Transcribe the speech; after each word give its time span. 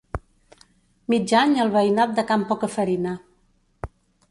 Mig 1.13 1.33
any 1.41 1.53
al 1.65 1.71
veïnat 1.77 2.17
de 2.21 2.25
can 2.33 2.47
Pocafarina. 2.53 3.15